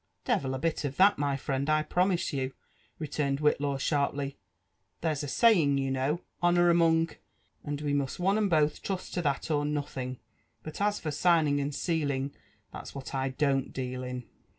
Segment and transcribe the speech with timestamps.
[0.25, 2.57] "Devil a bit of that, my friend, I promise you I"
[2.97, 4.35] returned Whitlaw sharply.
[5.01, 7.11] There's a saying, you know —* Honour among....'
[7.63, 10.17] and we must one and both trust to that or nothing:
[10.63, 12.33] but as for signing and sealing,
[12.73, 14.23] that's what I don't deal in."